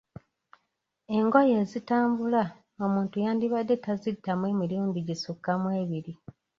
Engoye 1.17 1.53
ezitambula, 1.63 2.43
omuntu 2.83 3.15
yandibadde 3.25 3.75
taziddamu 3.83 4.45
mirundi 4.59 4.99
gisukka 5.07 5.51
mu 5.61 5.69
ebiri. 5.81 6.13